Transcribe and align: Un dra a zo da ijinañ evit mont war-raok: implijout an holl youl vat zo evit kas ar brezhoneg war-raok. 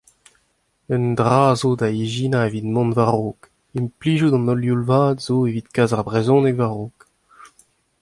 Un 0.95 1.03
dra 1.19 1.39
a 1.51 1.53
zo 1.61 1.71
da 1.79 1.87
ijinañ 2.03 2.45
evit 2.47 2.67
mont 2.73 2.93
war-raok: 2.97 3.41
implijout 3.79 4.35
an 4.37 4.47
holl 4.49 4.65
youl 4.67 4.83
vat 4.89 5.17
zo 5.25 5.35
evit 5.49 5.67
kas 5.75 5.91
ar 5.93 6.03
brezhoneg 6.07 6.57
war-raok. 6.59 6.97